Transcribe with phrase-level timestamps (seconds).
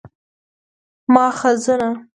[1.13, 1.87] ماخذونه: